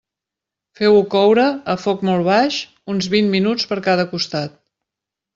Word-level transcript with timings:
Feu-ho 0.77 1.01
coure, 1.15 1.43
a 1.73 1.75
foc 1.81 2.01
molt 2.09 2.25
baix, 2.27 2.57
uns 2.93 3.09
vint 3.17 3.29
minuts 3.35 3.67
per 3.73 3.77
cada 3.89 4.07
costat. 4.15 4.57